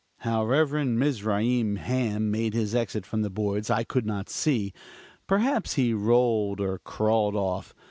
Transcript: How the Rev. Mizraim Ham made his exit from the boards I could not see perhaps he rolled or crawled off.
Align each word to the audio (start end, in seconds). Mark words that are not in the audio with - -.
How 0.21 0.39
the 0.41 0.47
Rev. 0.47 0.87
Mizraim 0.87 1.75
Ham 1.75 2.31
made 2.31 2.55
his 2.55 2.73
exit 2.73 3.05
from 3.05 3.21
the 3.21 3.29
boards 3.29 3.69
I 3.69 3.83
could 3.83 4.07
not 4.07 4.31
see 4.31 4.73
perhaps 5.27 5.75
he 5.75 5.93
rolled 5.93 6.59
or 6.59 6.79
crawled 6.79 7.35
off. 7.35 7.75